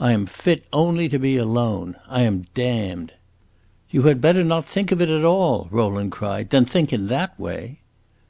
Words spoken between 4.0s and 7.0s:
had better not think of it at all," Rowland cried, "than think